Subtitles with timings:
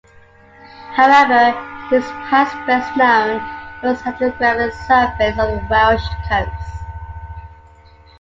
[0.95, 1.51] However,
[1.91, 3.39] he is perhaps best known
[3.79, 6.81] for his hydrographic surveys of the Welsh Coast.